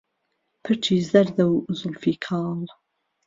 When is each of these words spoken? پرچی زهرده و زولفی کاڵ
پرچی 0.63 0.97
زهرده 1.11 1.43
و 1.45 1.53
زولفی 1.79 2.13
کاڵ 2.25 2.61